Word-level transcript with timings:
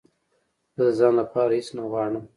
زه 0.79 0.83
د 0.87 0.89
ځان 0.97 1.13
لپاره 1.21 1.51
هېڅ 1.57 1.67
نه 1.77 1.83
غواړم 1.89 2.23